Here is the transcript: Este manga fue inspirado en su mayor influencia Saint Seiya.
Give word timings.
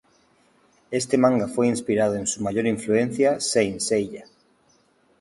Este 0.89 1.15
manga 1.19 1.47
fue 1.47 1.67
inspirado 1.67 2.15
en 2.15 2.25
su 2.25 2.41
mayor 2.41 2.65
influencia 2.65 3.39
Saint 3.39 3.79
Seiya. 3.81 4.25